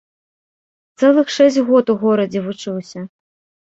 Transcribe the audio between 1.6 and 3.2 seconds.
год у горадзе вучыўся.